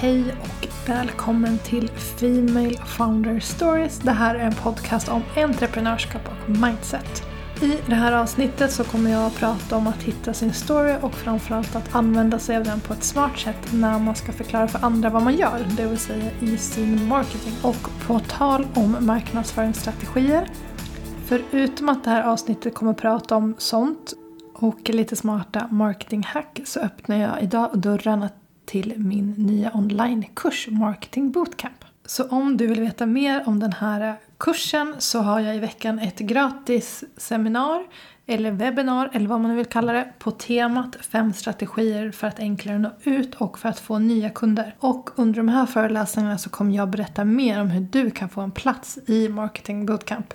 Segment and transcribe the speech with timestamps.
[0.00, 3.98] Hej och välkommen till Female Founder Stories.
[3.98, 7.22] Det här är en podcast om entreprenörskap och mindset.
[7.62, 11.14] I det här avsnittet så kommer jag att prata om att hitta sin story och
[11.14, 14.84] framförallt att använda sig av den på ett smart sätt när man ska förklara för
[14.84, 17.54] andra vad man gör, det vill säga i sin marketing.
[17.62, 20.50] Och på tal om marknadsföringsstrategier,
[21.26, 24.14] förutom att det här avsnittet kommer att prata om sånt
[24.54, 28.28] och lite smarta marketinghack så öppnar jag idag dörrarna
[28.68, 31.84] till min nya onlinekurs Marketing Bootcamp.
[32.06, 35.98] Så om du vill veta mer om den här kursen så har jag i veckan
[35.98, 37.86] ett gratis seminar
[38.26, 42.38] eller webbinar eller vad man nu vill kalla det på temat fem strategier för att
[42.38, 44.74] enklare nå ut och för att få nya kunder.
[44.78, 48.40] Och under de här föreläsningarna så kommer jag berätta mer om hur du kan få
[48.40, 50.34] en plats i Marketing Bootcamp.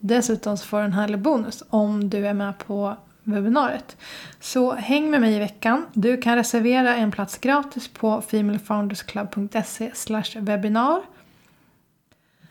[0.00, 2.96] Dessutom så får du en härlig bonus om du är med på
[3.32, 3.96] webbinariet.
[4.40, 5.86] Så häng med mig i veckan.
[5.92, 9.92] Du kan reservera en plats gratis på femalefoundersclub.se
[10.40, 11.02] webbinar.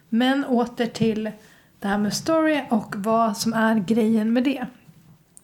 [0.10, 1.32] Men åter till
[1.80, 4.66] det här med story och vad som är grejen med det.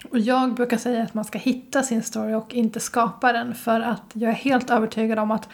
[0.10, 3.82] Och jag brukar säga att man ska hitta sin story och inte skapa den för
[3.82, 5.50] att jag är helt övertygad om att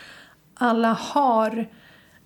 [0.54, 1.68] alla har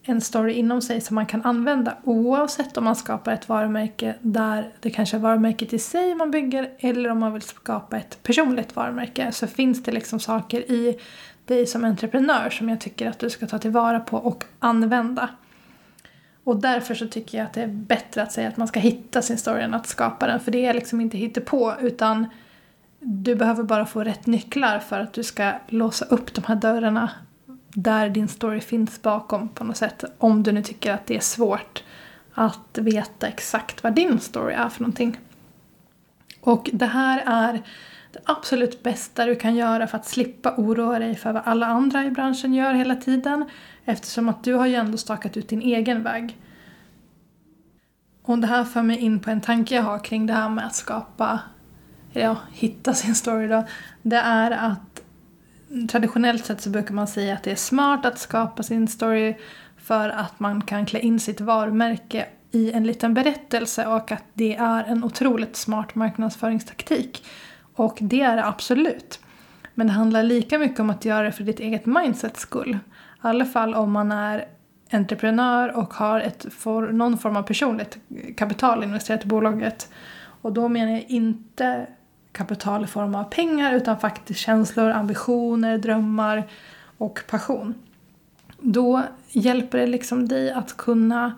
[0.06, 4.70] en story inom sig som man kan använda oavsett om man skapar ett varumärke där
[4.80, 8.76] det kanske är varumärket i sig man bygger eller om man vill skapa ett personligt
[8.76, 11.00] varumärke så finns det liksom saker i
[11.46, 15.30] dig som entreprenör som jag tycker att du ska ta tillvara på och använda.
[16.44, 19.22] Och därför så tycker jag att det är bättre att säga att man ska hitta
[19.22, 22.28] sin story än att skapa den för det är liksom inte på utan
[23.00, 27.12] du behöver bara få rätt nycklar för att du ska låsa upp de här dörrarna
[27.74, 30.04] där din story finns bakom på något sätt.
[30.18, 31.84] Om du nu tycker att det är svårt
[32.34, 35.20] att veta exakt vad din story är för någonting.
[36.42, 37.54] Och det här är
[38.12, 42.06] det absolut bästa du kan göra för att slippa oroa dig för vad alla andra
[42.06, 43.46] i branschen gör hela tiden.
[43.86, 46.38] Eftersom att du har ju ändå stakat ut din egen väg.
[48.24, 50.66] Och det här för mig in på en tanke jag har kring det här med
[50.66, 51.40] att skapa,
[52.12, 53.64] ja, hitta sin story då.
[54.02, 54.93] Det är att
[55.92, 59.36] traditionellt sett så brukar man säga att det är smart att skapa sin story
[59.78, 64.56] för att man kan klä in sitt varumärke i en liten berättelse och att det
[64.56, 67.26] är en otroligt smart marknadsföringstaktik.
[67.76, 69.20] Och det är det absolut.
[69.74, 72.72] Men det handlar lika mycket om att göra det för ditt eget mindsets skull.
[72.74, 72.78] I
[73.22, 74.46] alla fall om man är
[74.92, 77.98] entreprenör och har ett for, någon form av personligt
[78.38, 79.90] kapital investerat i bolaget.
[80.42, 81.88] Och då menar jag inte
[82.34, 86.44] kapital i form av pengar utan faktiskt känslor, ambitioner, drömmar
[86.98, 87.74] och passion.
[88.60, 91.34] Då hjälper det liksom dig att kunna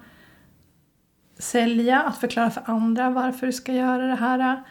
[1.37, 4.63] sälja, att förklara för andra varför du ska göra det här.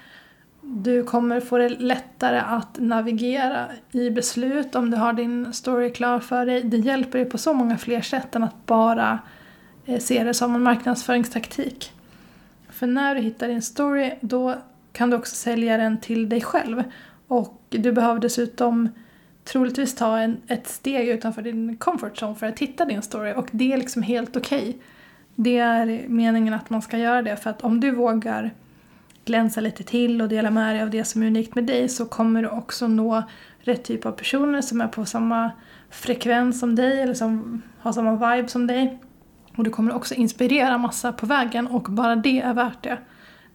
[0.60, 6.20] Du kommer få det lättare att navigera i beslut om du har din story klar
[6.20, 6.62] för dig.
[6.62, 9.18] Det hjälper dig på så många fler sätt än att bara
[9.86, 11.92] eh, se det som en marknadsföringstaktik.
[12.68, 14.54] För när du hittar din story då
[14.94, 16.82] kan du också sälja den till dig själv.
[17.28, 18.88] Och du behöver dessutom
[19.44, 23.48] troligtvis ta en, ett steg utanför din comfort zone för att hitta din story och
[23.50, 24.68] det är liksom helt okej.
[24.68, 24.74] Okay.
[25.34, 28.50] Det är meningen att man ska göra det för att om du vågar
[29.24, 32.06] glänsa lite till och dela med dig av det som är unikt med dig så
[32.06, 33.22] kommer du också nå
[33.58, 35.50] rätt typ av personer som är på samma
[35.90, 38.98] frekvens som dig eller som har samma vibe som dig.
[39.56, 42.98] Och du kommer också inspirera massa på vägen och bara det är värt det.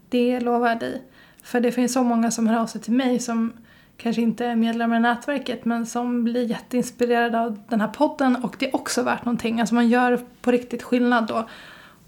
[0.10, 1.02] Det lovar jag dig.
[1.50, 3.54] För det finns så många som hör av sig till mig som
[3.98, 8.56] kanske inte är medlemmar i nätverket men som blir jätteinspirerade av den här podden och
[8.60, 9.60] det är också värt någonting.
[9.60, 11.48] Alltså man gör på riktigt skillnad då.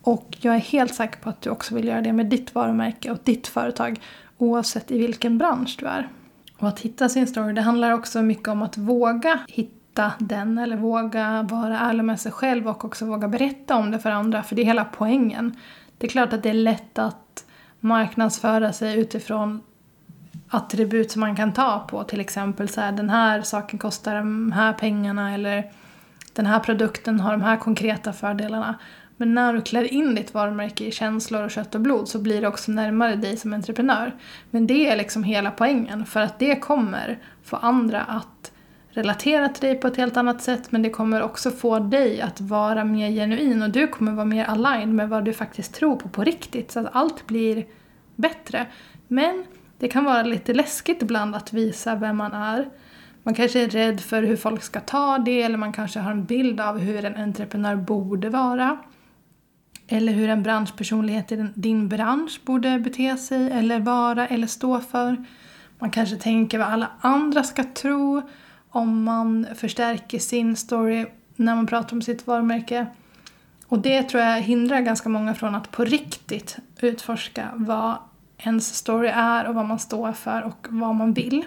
[0.02, 3.12] Och jag är helt säker på att du också vill göra det med ditt varumärke
[3.12, 4.00] och ditt företag
[4.38, 6.10] oavsett i vilken bransch du är.
[6.58, 10.78] Och att hitta sin story, det handlar också mycket om att våga hitta den eller
[10.78, 14.56] våga vara ärlig med sig själv och också våga berätta om det för andra för
[14.56, 15.56] det är hela poängen.
[15.98, 17.46] Det är klart att det är lätt att
[17.82, 19.62] marknadsföra sig utifrån
[20.48, 22.04] attribut som man kan ta på.
[22.04, 25.72] Till exempel så här, den här saken kostar de här pengarna eller
[26.34, 28.80] den här produkten har de här konkreta fördelarna.
[29.18, 32.42] Men när du klär in ditt varumärke i känslor och kött och blod så blir
[32.42, 34.16] det också närmare dig som entreprenör.
[34.52, 38.31] Men det är liksom hela poängen för att det kommer få andra att
[38.92, 42.42] relatera till dig på ett helt annat sätt men det kommer också få dig att
[42.42, 46.10] vara mer genuin och du kommer vara mer aligned med vad du faktiskt tror på
[46.10, 47.66] på riktigt så att allt blir
[48.16, 48.68] bättre.
[49.08, 49.46] Men
[49.78, 52.70] det kan vara lite läskigt ibland att visa vem man är.
[53.24, 56.26] Man kanske är rädd för hur folk ska ta det eller man kanske har en
[56.26, 58.78] bild av hur en entreprenör borde vara.
[59.88, 65.26] Eller hur en branschpersonlighet i din bransch borde bete sig eller vara eller stå för.
[65.80, 68.22] Man kanske tänker vad alla andra ska tro
[68.72, 72.88] om man förstärker sin story när man pratar om sitt varumärke.
[73.68, 77.96] Och det tror jag hindrar ganska många från att på riktigt utforska vad
[78.38, 81.46] ens story är och vad man står för och vad man vill.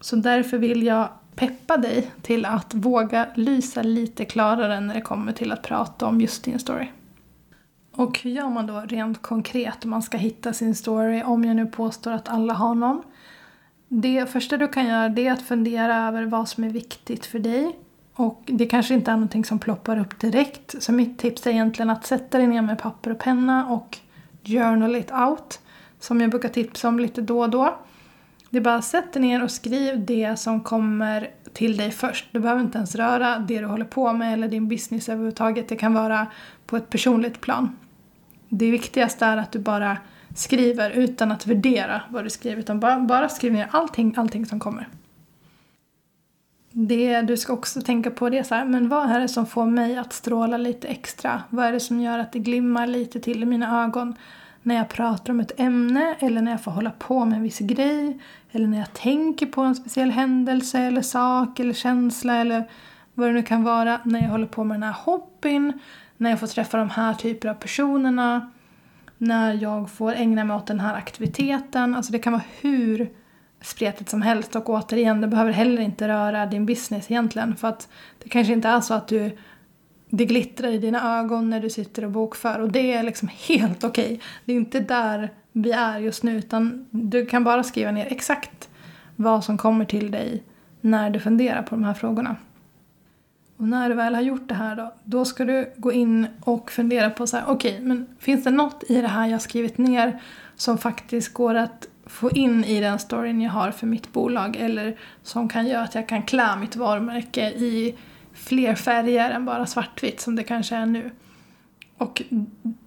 [0.00, 5.32] Så därför vill jag peppa dig till att våga lysa lite klarare när det kommer
[5.32, 6.88] till att prata om just din story.
[7.92, 11.56] Och hur gör man då rent konkret om man ska hitta sin story om jag
[11.56, 13.02] nu påstår att alla har någon?
[13.92, 17.38] Det första du kan göra det är att fundera över vad som är viktigt för
[17.38, 17.76] dig.
[18.14, 20.82] Och det kanske inte är någonting som ploppar upp direkt.
[20.82, 23.98] Så mitt tips är egentligen att sätta dig ner med papper och penna och
[24.44, 25.60] journal it out.
[26.00, 27.78] Som jag brukar tipsa om lite då och då.
[28.50, 32.26] Det är bara att sätta ner och skriv det som kommer till dig först.
[32.32, 35.68] Du behöver inte ens röra det du håller på med eller din business överhuvudtaget.
[35.68, 36.26] Det kan vara
[36.66, 37.76] på ett personligt plan.
[38.48, 39.96] Det viktigaste är att du bara
[40.34, 42.56] skriver utan att värdera vad du skriver.
[42.56, 44.88] Utan bara, bara skriv ner allting, allting som kommer.
[46.72, 49.46] Det du ska också tänka på det är så här, men vad är det som
[49.46, 51.42] får mig att stråla lite extra?
[51.50, 54.14] Vad är det som gör att det glimmar lite till i mina ögon?
[54.62, 57.58] när jag pratar om ett ämne eller när jag får hålla på med en viss
[57.58, 58.18] grej
[58.52, 62.64] eller när jag tänker på en speciell händelse eller sak eller känsla eller
[63.14, 64.00] vad det nu kan vara.
[64.04, 65.72] När jag håller på med den här hobbyn,
[66.16, 68.50] när jag får träffa de här typerna av personerna,
[69.20, 71.94] när jag får ägna mig åt den här aktiviteten.
[71.94, 73.10] Alltså det kan vara hur
[73.60, 77.88] spretigt som helst och återigen, det behöver heller inte röra din business egentligen för att
[78.22, 79.36] det kanske inte är så att du
[80.10, 83.84] det glittrar i dina ögon när du sitter och bokför och det är liksom helt
[83.84, 84.04] okej.
[84.04, 84.18] Okay.
[84.44, 88.68] Det är inte där vi är just nu utan du kan bara skriva ner exakt
[89.16, 90.42] vad som kommer till dig
[90.80, 92.36] när du funderar på de här frågorna.
[93.60, 96.70] Och när du väl har gjort det här då, då ska du gå in och
[96.70, 99.78] fundera på så här, okej, okay, men finns det något i det här jag skrivit
[99.78, 100.22] ner
[100.56, 104.98] som faktiskt går att få in i den storyn jag har för mitt bolag eller
[105.22, 107.94] som kan göra att jag kan klä mitt varumärke i
[108.34, 111.10] fler färger än bara svartvitt som det kanske är nu.
[111.98, 112.22] Och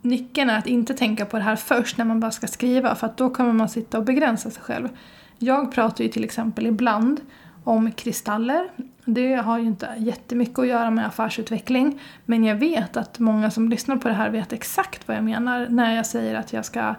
[0.01, 3.07] nyckeln är att inte tänka på det här först när man bara ska skriva för
[3.07, 4.89] att då kommer man sitta och begränsa sig själv.
[5.37, 7.21] Jag pratar ju till exempel ibland
[7.63, 8.69] om kristaller.
[9.05, 13.69] Det har ju inte jättemycket att göra med affärsutveckling men jag vet att många som
[13.69, 16.95] lyssnar på det här vet exakt vad jag menar när jag säger att jag ska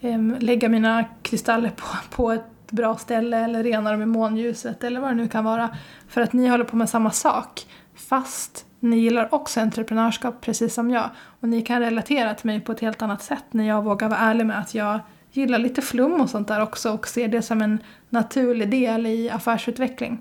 [0.00, 5.00] eh, lägga mina kristaller på, på ett bra ställe eller rena dem i månljuset eller
[5.00, 5.76] vad det nu kan vara.
[6.08, 7.66] För att ni håller på med samma sak.
[7.94, 11.10] Fast ni gillar också entreprenörskap precis som jag.
[11.40, 14.20] Och ni kan relatera till mig på ett helt annat sätt när jag vågar vara
[14.20, 15.00] ärlig med att jag
[15.36, 17.78] gillar lite flum och sånt där också och ser det som en
[18.10, 20.20] naturlig del i affärsutveckling.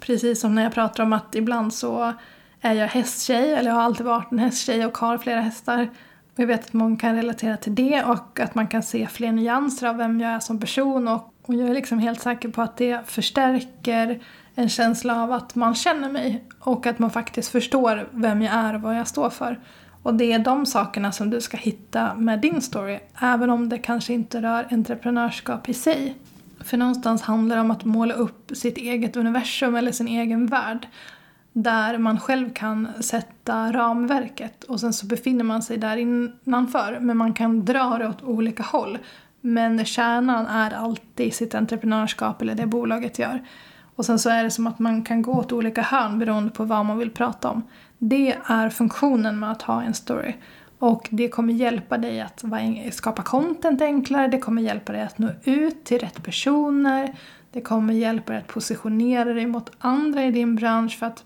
[0.00, 2.12] Precis som när jag pratar om att ibland så
[2.60, 5.88] är jag hästtjej, eller jag har alltid varit en hästtjej och har flera hästar.
[6.34, 9.32] Och jag vet att många kan relatera till det och att man kan se fler
[9.32, 12.62] nyanser av vem jag är som person och, och jag är liksom helt säker på
[12.62, 14.20] att det förstärker
[14.54, 18.74] en känsla av att man känner mig och att man faktiskt förstår vem jag är
[18.74, 19.60] och vad jag står för.
[20.06, 23.78] Och det är de sakerna som du ska hitta med din story, även om det
[23.78, 26.14] kanske inte rör entreprenörskap i sig.
[26.60, 30.86] För någonstans handlar det om att måla upp sitt eget universum eller sin egen värld
[31.52, 37.16] där man själv kan sätta ramverket och sen så befinner man sig där innanför men
[37.16, 38.98] man kan dra det åt olika håll.
[39.40, 43.42] Men kärnan är alltid sitt entreprenörskap eller det bolaget gör.
[43.96, 46.64] Och sen så är det som att man kan gå åt olika hörn beroende på
[46.64, 47.62] vad man vill prata om.
[47.98, 50.34] Det är funktionen med att ha en story.
[50.78, 52.44] Och det kommer hjälpa dig att
[52.92, 57.16] skapa content enklare, det kommer hjälpa dig att nå ut till rätt personer,
[57.52, 61.24] det kommer hjälpa dig att positionera dig mot andra i din bransch för att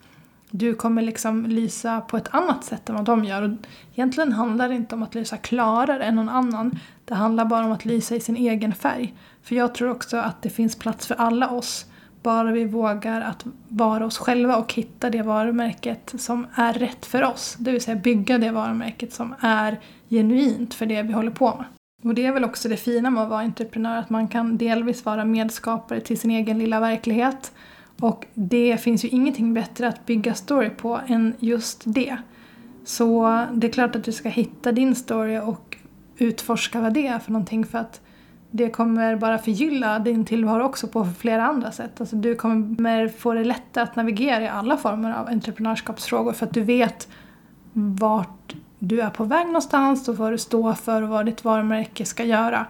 [0.50, 3.42] du kommer liksom lysa på ett annat sätt än vad de gör.
[3.42, 3.50] Och
[3.94, 6.78] egentligen handlar det inte om att lysa klarare än någon annan.
[7.04, 9.14] Det handlar bara om att lysa i sin egen färg.
[9.42, 11.86] För jag tror också att det finns plats för alla oss.
[12.22, 17.22] Bara vi vågar att vara oss själva och hitta det varumärket som är rätt för
[17.22, 17.56] oss.
[17.58, 21.66] Det vill säga bygga det varumärket som är genuint för det vi håller på med.
[22.02, 25.04] Och det är väl också det fina med att vara entreprenör, att man kan delvis
[25.04, 27.52] vara medskapare till sin egen lilla verklighet.
[28.00, 32.16] Och det finns ju ingenting bättre att bygga story på än just det.
[32.84, 35.76] Så det är klart att du ska hitta din story och
[36.16, 38.00] utforska vad det är för någonting för att
[38.50, 42.00] det kommer bara förgylla din tillvaro också på flera andra sätt.
[42.00, 46.54] Alltså du kommer få det lättare att navigera i alla former av entreprenörskapsfrågor för att
[46.54, 47.09] du vet
[47.73, 52.04] vart du är på väg någonstans och vad du står för och vad ditt varumärke
[52.04, 52.66] ska göra.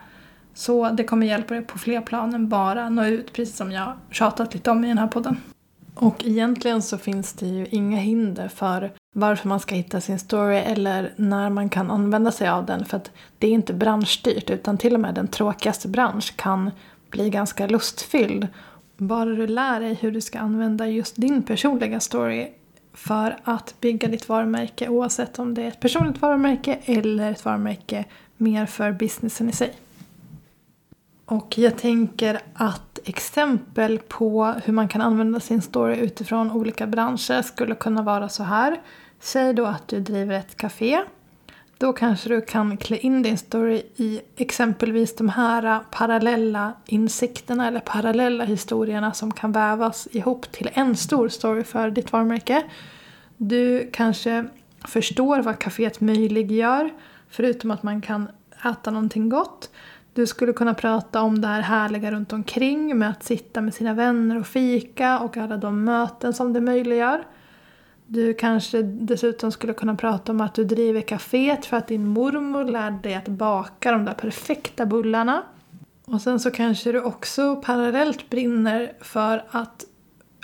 [0.54, 3.92] Så det kommer hjälpa dig på fler plan än bara nå ut, precis som jag
[4.10, 5.36] tjatat lite om i den här podden.
[5.94, 10.56] Och egentligen så finns det ju inga hinder för varför man ska hitta sin story
[10.56, 12.84] eller när man kan använda sig av den.
[12.84, 16.70] För att det är inte branschstyrt utan till och med den tråkigaste bransch kan
[17.10, 18.48] bli ganska lustfylld.
[18.96, 22.48] Bara du lär dig hur du ska använda just din personliga story
[22.92, 28.04] för att bygga ditt varumärke oavsett om det är ett personligt varumärke eller ett varumärke
[28.36, 29.74] mer för businessen i sig.
[31.30, 37.42] Och jag tänker att exempel på hur man kan använda sin story utifrån olika branscher
[37.42, 38.80] skulle kunna vara så här.
[39.20, 41.00] Säg då att du driver ett café.
[41.78, 47.80] Då kanske du kan klä in din story i exempelvis de här parallella insikterna eller
[47.80, 52.62] parallella historierna som kan vävas ihop till en stor story för ditt varumärke.
[53.36, 54.44] Du kanske
[54.84, 56.90] förstår vad kaféet möjliggör
[57.28, 58.28] förutom att man kan
[58.64, 59.70] äta någonting gott.
[60.20, 63.94] Du skulle kunna prata om det här härliga runt omkring med att sitta med sina
[63.94, 67.26] vänner och fika och alla de möten som det möjliggör.
[68.06, 72.64] Du kanske dessutom skulle kunna prata om att du driver kaféet för att din mormor
[72.64, 75.42] lärde dig att baka de där perfekta bullarna.
[76.04, 79.84] Och sen så kanske du också parallellt brinner för att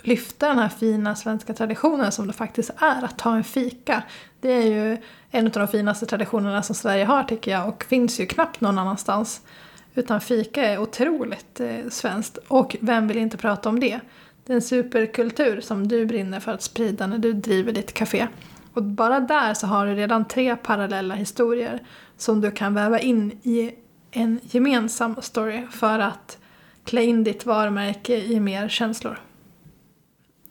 [0.03, 4.03] lyfta den här fina svenska traditionen som det faktiskt är att ta en fika.
[4.41, 4.99] Det är ju
[5.31, 8.79] en av de finaste traditionerna som Sverige har tycker jag och finns ju knappt någon
[8.79, 9.41] annanstans.
[9.97, 14.01] Utan fika är otroligt eh, svenskt och vem vill inte prata om det?
[14.45, 18.27] Det är en superkultur som du brinner för att sprida när du driver ditt café.
[18.73, 21.83] Och bara där så har du redan tre parallella historier
[22.17, 23.75] som du kan väva in i
[24.11, 26.39] en gemensam story för att
[26.85, 29.21] klä in ditt varumärke i mer känslor.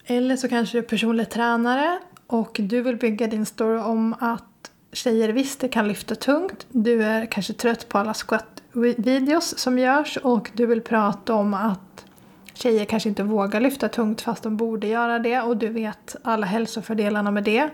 [0.06, 4.72] Eller så kanske du är personlig tränare och du vill bygga din story om att
[4.92, 6.68] tjejer visst det kan lyfta tungt.
[6.70, 8.14] Du är kanske trött på alla
[8.75, 12.05] videos som görs och du vill prata om att
[12.53, 16.46] tjejer kanske inte vågar lyfta tungt fast de borde göra det och du vet alla
[16.46, 17.70] hälsofördelarna med det.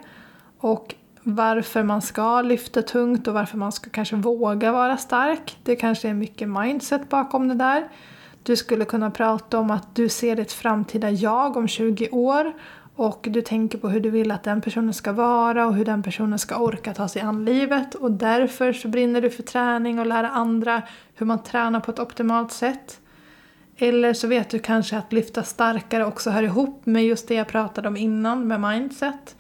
[0.58, 5.58] Och varför man ska lyfta tungt och varför man ska kanske våga vara stark.
[5.64, 7.88] Det kanske är mycket mindset bakom det där.
[8.44, 12.54] Du skulle kunna prata om att du ser ditt framtida jag om 20 år
[13.02, 16.04] och du tänker på hur du vill att den personen ska vara och hur den
[16.04, 20.06] personen ska orka ta sig an livet och därför så brinner du för träning och
[20.06, 20.82] lära andra
[21.16, 23.00] hur man tränar på ett optimalt sätt.
[23.78, 27.48] Eller så vet du kanske att lyfta starkare också hör ihop med just det jag
[27.48, 29.36] pratade om innan med mindset.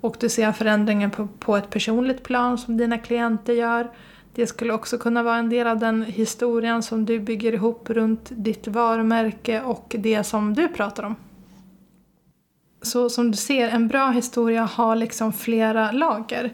[0.00, 3.90] Och du ser förändringen på, på ett personligt plan som dina klienter gör.
[4.34, 8.28] Det skulle också kunna vara en del av den historien som du bygger ihop runt
[8.30, 11.16] ditt varumärke och det som du pratar om.
[12.82, 16.52] Så som du ser, en bra historia har liksom flera lager.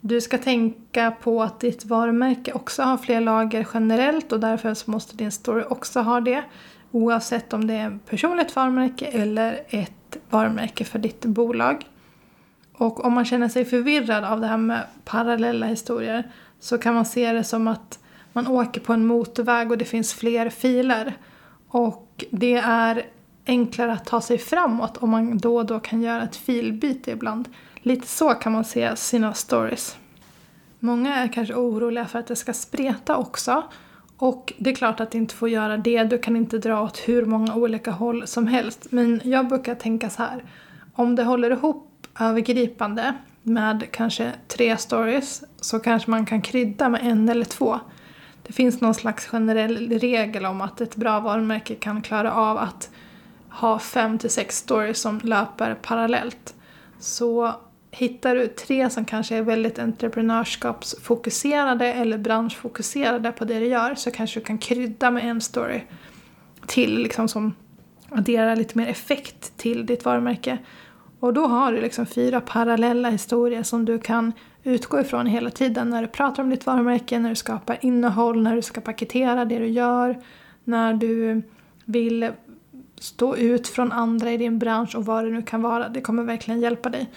[0.00, 4.90] Du ska tänka på att ditt varumärke också har fler lager generellt och därför så
[4.90, 6.44] måste din story också ha det.
[6.90, 11.86] Oavsett om det är ett personligt varumärke eller ett varumärke för ditt bolag.
[12.72, 16.30] Och om man känner sig förvirrad av det här med parallella historier
[16.60, 17.98] så kan man se det som att
[18.32, 21.14] man åker på en motorväg och det finns fler filer.
[21.68, 23.02] Och det är
[23.46, 27.48] enklare att ta sig framåt om man då och då kan göra ett filbyte ibland.
[27.74, 29.96] Lite så kan man se sina stories.
[30.78, 33.62] Många är kanske oroliga för att det ska spreta också.
[34.18, 36.04] Och det är klart att det inte får göra det.
[36.04, 38.86] Du kan inte dra åt hur många olika håll som helst.
[38.90, 40.44] Men jag brukar tänka så här.
[40.94, 47.00] Om det håller ihop övergripande med kanske tre stories så kanske man kan krydda med
[47.04, 47.80] en eller två.
[48.42, 52.90] Det finns någon slags generell regel om att ett bra varumärke kan klara av att
[53.60, 56.54] ha fem till sex stories som löper parallellt.
[56.98, 57.54] Så
[57.90, 64.10] hittar du tre som kanske är väldigt entreprenörskapsfokuserade eller branschfokuserade på det du gör så
[64.10, 65.80] kanske du kan krydda med en story
[66.66, 67.54] till liksom som
[68.08, 70.58] adderar lite mer effekt till ditt varumärke.
[71.20, 74.32] Och då har du liksom fyra parallella historier som du kan
[74.62, 78.56] utgå ifrån hela tiden när du pratar om ditt varumärke, när du skapar innehåll, när
[78.56, 80.18] du ska paketera det du gör,
[80.64, 81.42] när du
[81.84, 82.32] vill
[83.00, 85.88] stå ut från andra i din bransch och vad det nu kan vara.
[85.88, 87.10] Det kommer verkligen hjälpa dig.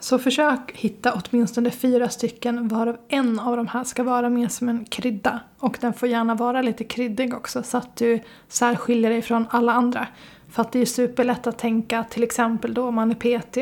[0.00, 4.68] Så försök hitta åtminstone fyra stycken varav en av de här ska vara mer som
[4.68, 5.40] en krydda.
[5.58, 9.72] Och den får gärna vara lite kryddig också så att du särskiljer dig från alla
[9.72, 10.06] andra.
[10.48, 13.58] För att det är superlätt att tänka, till exempel då om man är PT,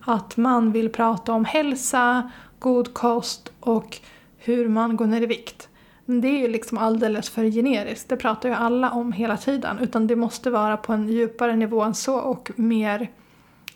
[0.00, 3.98] att man vill prata om hälsa, god kost och
[4.38, 5.69] hur man går ner i vikt.
[6.10, 9.78] Det är ju liksom alldeles för generiskt, det pratar ju alla om hela tiden.
[9.78, 13.10] Utan det måste vara på en djupare nivå än så och mer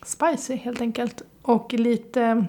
[0.03, 1.21] spicy helt enkelt.
[1.41, 2.45] Och lite,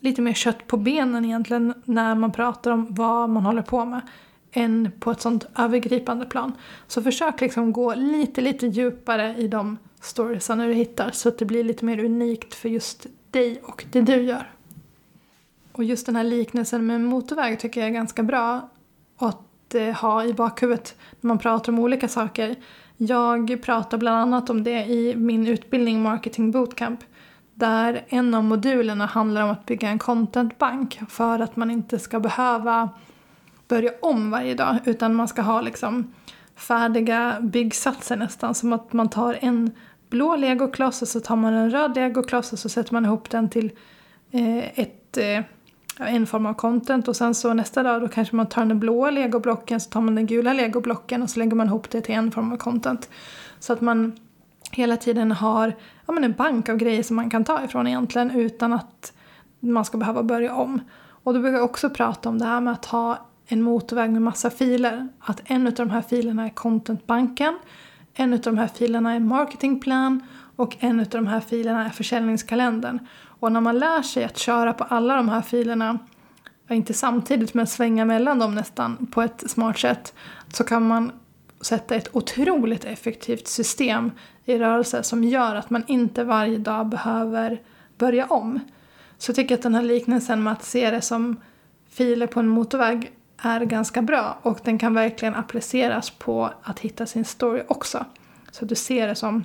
[0.00, 4.00] lite mer kött på benen egentligen när man pratar om vad man håller på med
[4.52, 6.52] än på ett sånt övergripande plan.
[6.86, 11.44] Så försök liksom gå lite, lite djupare i de storiesarna du hittar så att det
[11.44, 14.50] blir lite mer unikt för just dig och det du gör.
[15.72, 18.68] Och just den här liknelsen med motorväg tycker jag är ganska bra
[19.18, 22.56] att eh, ha i bakhuvudet när man pratar om olika saker.
[22.96, 27.00] Jag pratar bland annat om det i min utbildning Marketing Bootcamp
[27.54, 32.20] Där en av modulerna handlar om att bygga en contentbank för att man inte ska
[32.20, 32.88] behöva
[33.68, 36.14] börja om varje dag utan man ska ha liksom
[36.56, 38.54] färdiga byggsatser nästan.
[38.54, 39.70] Som att man tar en
[40.10, 43.48] blå legokloss och så tar man en röd legokloss och så sätter man ihop den
[43.50, 43.70] till
[44.30, 45.44] eh, ett, eh,
[45.98, 49.10] en form av content och sen så nästa dag då kanske man tar den blåa
[49.10, 52.30] legoblocken så tar man den gula legoblocken och så lägger man ihop det till en
[52.30, 53.08] form av content.
[53.58, 54.12] Så att man
[54.70, 55.72] hela tiden har
[56.06, 59.12] ja, men en bank av grejer som man kan ta ifrån egentligen utan att
[59.60, 60.80] man ska behöva börja om.
[61.24, 64.22] Och då brukar jag också prata om det här med att ha en motorväg med
[64.22, 65.08] massa filer.
[65.20, 67.58] Att en av de här filerna är contentbanken,
[68.14, 70.22] en av de här filerna är marketingplan
[70.56, 72.98] och en av de här filerna är försäljningskalendern.
[73.40, 75.98] Och när man lär sig att köra på alla de här filerna,
[76.70, 80.14] inte samtidigt men svänga mellan dem nästan på ett smart sätt,
[80.48, 81.12] så kan man
[81.60, 84.10] sätta ett otroligt effektivt system
[84.44, 87.62] i rörelse som gör att man inte varje dag behöver
[87.98, 88.60] börja om.
[89.18, 91.40] Så jag tycker att den här liknelsen med att se det som
[91.90, 97.06] filer på en motorväg är ganska bra och den kan verkligen appliceras på att hitta
[97.06, 98.04] sin story också.
[98.50, 99.44] Så du ser det som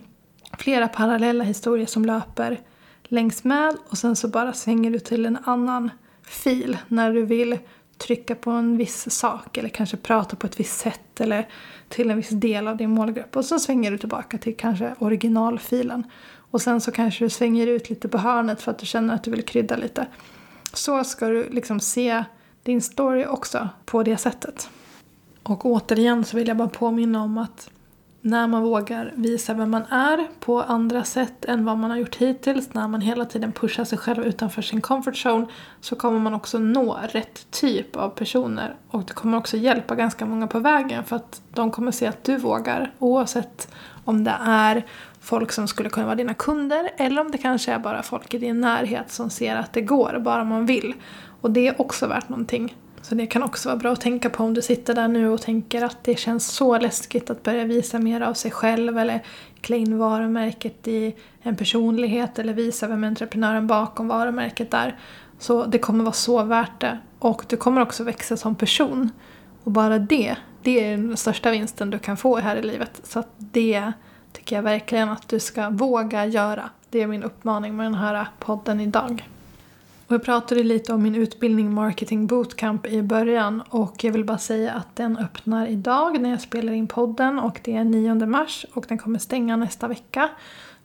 [0.58, 2.60] flera parallella historier som löper
[3.04, 5.92] längs med och sen så bara svänger du till en annan
[6.24, 7.58] fil när du vill
[7.98, 11.48] trycka på en viss sak eller kanske prata på ett visst sätt eller
[11.90, 13.36] till en viss del av din målgrupp.
[13.36, 16.04] Och så svänger du tillbaka till kanske originalfilen.
[16.52, 19.24] Och sen så kanske du svänger ut lite på hörnet för att du känner att
[19.24, 20.08] du vill krydda lite.
[20.74, 22.24] Så ska du liksom se
[22.64, 24.70] din story också på det sättet.
[25.44, 27.70] Och återigen så vill jag bara påminna om att
[28.26, 32.16] när man vågar visa vem man är på andra sätt än vad man har gjort
[32.16, 35.46] hittills, när man hela tiden pushar sig själv utanför sin comfort zone,
[35.82, 38.76] så kommer man också nå rätt typ av personer.
[38.90, 42.24] Och det kommer också hjälpa ganska många på vägen för att de kommer se att
[42.24, 43.74] du vågar oavsett
[44.06, 44.86] om det är
[45.20, 48.38] folk som skulle kunna vara dina kunder eller om det kanske är bara folk i
[48.38, 50.94] din närhet som ser att det går, bara man vill.
[51.42, 52.76] Och det är också värt någonting.
[53.04, 55.42] Så det kan också vara bra att tänka på om du sitter där nu och
[55.42, 59.24] tänker att det känns så läskigt att börja visa mer av sig själv eller
[59.62, 65.00] klä in varumärket i en personlighet eller visa vem entreprenören bakom varumärket är.
[65.40, 67.00] Så det kommer vara så värt det.
[67.20, 69.10] Och du kommer också växa som person.
[69.64, 73.02] Och bara det, det är den största vinsten du kan få här i livet.
[73.04, 73.92] Så att det
[74.34, 76.70] tycker jag verkligen att du ska våga göra.
[76.90, 79.24] Det är min uppmaning med den här podden idag.
[80.14, 84.38] Och jag pratade lite om min utbildning Marketing Bootcamp i början och jag vill bara
[84.38, 88.66] säga att den öppnar idag när jag spelar in podden och det är 9 mars
[88.74, 90.30] och den kommer stänga nästa vecka.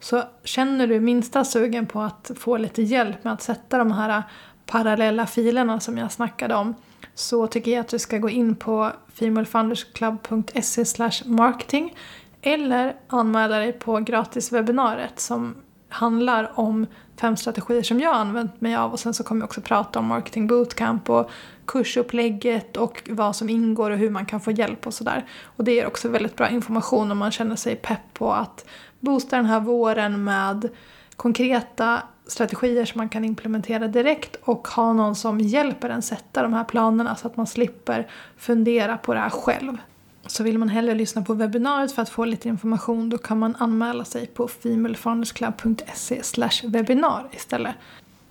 [0.01, 4.23] Så känner du minsta sugen på att få lite hjälp med att sätta de här
[4.67, 6.75] parallella filerna som jag snackade om
[7.15, 10.85] så tycker jag att du ska gå in på femalefoundersclub.se
[11.25, 11.95] marketing
[12.43, 15.55] eller anmäla dig på gratiswebbinariet som
[15.89, 16.87] handlar om
[17.21, 19.99] fem strategier som jag har använt mig av och sen så kommer jag också prata
[19.99, 21.31] om marketing bootcamp och
[21.67, 25.27] kursupplägget och vad som ingår och hur man kan få hjälp och sådär.
[25.45, 28.65] Och det ger också väldigt bra information om man känner sig pepp på att
[29.01, 30.69] boosta den här våren med
[31.17, 36.53] konkreta strategier som man kan implementera direkt och ha någon som hjälper en sätta de
[36.53, 39.77] här planerna så att man slipper fundera på det här själv.
[40.27, 43.57] Så vill man hellre lyssna på webbinariet för att få lite information då kan man
[43.59, 46.23] anmäla sig på femalefoundersclub.se
[46.65, 47.75] webinar istället.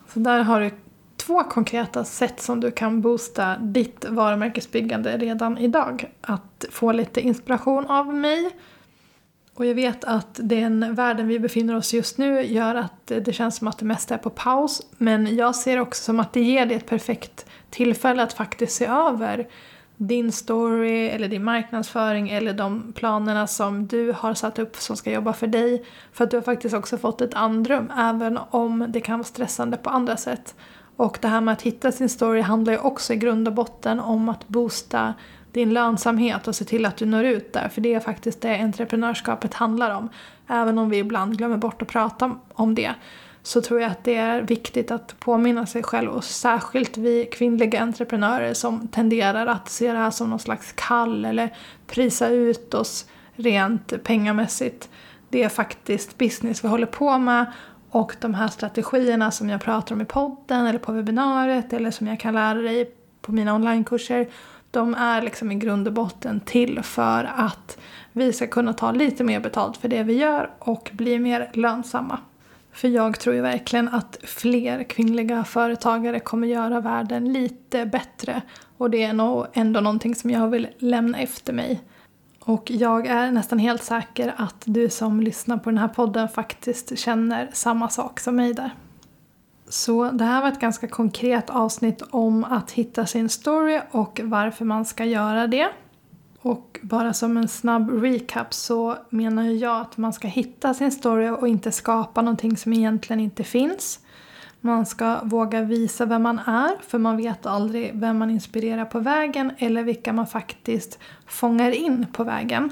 [0.07, 0.71] Så där har du
[1.17, 6.11] två konkreta sätt som du kan boosta ditt varumärkesbyggande redan idag.
[6.21, 8.55] Att få lite inspiration av mig.
[9.53, 13.55] Och jag vet att den världen vi befinner oss just nu gör att det känns
[13.55, 14.81] som att det mesta är på paus.
[14.97, 18.85] Men jag ser också som att det ger dig ett perfekt tillfälle att faktiskt se
[18.85, 19.47] över
[19.97, 25.11] din story eller din marknadsföring eller de planerna som du har satt upp som ska
[25.11, 25.85] jobba för dig.
[26.11, 29.77] För att du har faktiskt också fått ett andrum även om det kan vara stressande
[29.77, 30.55] på andra sätt.
[30.95, 33.99] Och det här med att hitta sin story handlar ju också i grund och botten
[33.99, 35.13] om att boosta
[35.51, 37.69] din lönsamhet och se till att du når ut där.
[37.69, 40.09] För det är faktiskt det entreprenörskapet handlar om.
[40.47, 42.93] Även om vi ibland glömmer bort att prata om det
[43.47, 47.81] så tror jag att det är viktigt att påminna sig själv och särskilt vi kvinnliga
[47.81, 51.53] entreprenörer som tenderar att se det här som någon slags kall eller
[51.87, 53.05] prisa ut oss
[53.35, 54.89] rent pengamässigt.
[55.29, 57.45] Det är faktiskt business vi håller på med
[57.89, 62.07] och de här strategierna som jag pratar om i podden eller på webbinariet eller som
[62.07, 64.27] jag kan lära dig på mina onlinekurser
[64.71, 67.77] de är liksom i grund och botten till för att
[68.11, 72.19] vi ska kunna ta lite mer betalt för det vi gör och bli mer lönsamma.
[72.77, 78.41] För jag tror ju verkligen att fler kvinnliga företagare kommer göra världen lite bättre.
[78.77, 81.81] Och det är nog ändå någonting som jag vill lämna efter mig.
[82.39, 86.99] Och jag är nästan helt säker att du som lyssnar på den här podden faktiskt
[86.99, 88.71] känner samma sak som mig där.
[89.69, 94.65] Så det här var ett ganska konkret avsnitt om att hitta sin story och varför
[94.65, 95.69] man ska göra det.
[96.47, 101.29] Och bara som en snabb recap så menar jag att man ska hitta sin story
[101.29, 103.99] och inte skapa någonting som egentligen inte finns.
[104.61, 108.99] Man ska våga visa vem man är för man vet aldrig vem man inspirerar på
[108.99, 112.71] vägen eller vilka man faktiskt fångar in på vägen.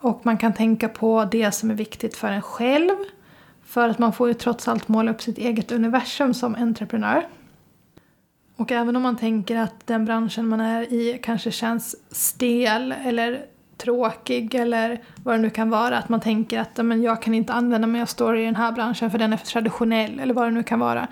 [0.00, 2.96] Och man kan tänka på det som är viktigt för en själv.
[3.64, 7.26] För att man får ju trots allt måla upp sitt eget universum som entreprenör.
[8.56, 13.46] Och även om man tänker att den branschen man är i kanske känns stel eller
[13.76, 15.98] tråkig eller vad det nu kan vara.
[15.98, 18.72] Att man tänker att men jag kan inte använda mig av story i den här
[18.72, 21.08] branschen för den är för traditionell eller vad det nu kan vara.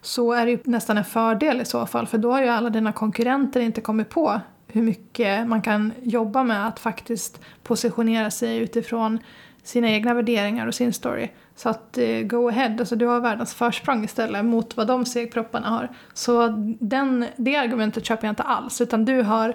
[0.00, 2.70] Så är det ju nästan en fördel i så fall för då har ju alla
[2.70, 8.58] dina konkurrenter inte kommit på hur mycket man kan jobba med att faktiskt positionera sig
[8.58, 9.18] utifrån
[9.62, 11.28] sina egna värderingar och sin story.
[11.58, 15.68] Så att eh, go ahead, alltså du har världens försprång istället mot vad de segpropparna
[15.68, 15.88] har.
[16.14, 16.48] Så
[16.80, 19.54] den, det argumentet köper jag inte alls, utan du har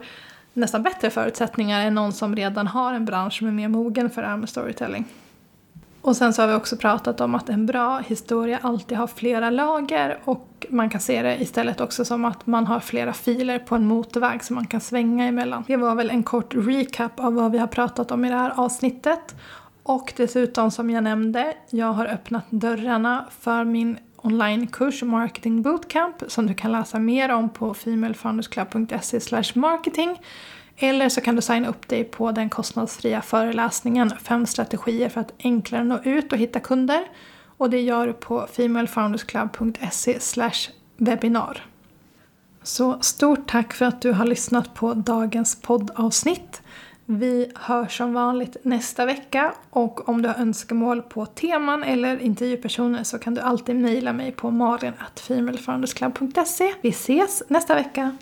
[0.54, 4.22] nästan bättre förutsättningar än någon som redan har en bransch som är mer mogen för
[4.22, 5.06] det här med storytelling.
[6.02, 9.50] Och sen så har vi också pratat om att en bra historia alltid har flera
[9.50, 13.76] lager och man kan se det istället också som att man har flera filer på
[13.76, 15.64] en motorväg som man kan svänga emellan.
[15.68, 18.54] Det var väl en kort recap av vad vi har pratat om i det här
[18.56, 19.36] avsnittet.
[19.84, 26.48] Och dessutom som jag nämnde, jag har öppnat dörrarna för min onlinekurs Marketing Bootcamp som
[26.48, 30.22] du kan läsa mer om på femalefoundersclub.se marketing.
[30.78, 35.34] Eller så kan du signa upp dig på den kostnadsfria föreläsningen Fem strategier för att
[35.44, 37.04] enklare nå ut och hitta kunder.
[37.58, 40.20] Och det gör du på femalefoundersclub.se
[40.98, 41.66] webinar.
[42.64, 46.62] Så stort tack för att du har lyssnat på dagens poddavsnitt.
[47.06, 53.04] Vi hörs som vanligt nästa vecka och om du har önskemål på teman eller intervjupersoner
[53.04, 56.74] så kan du alltid mejla mig på malin.femalefoundersclub.se.
[56.82, 58.18] Vi ses nästa vecka!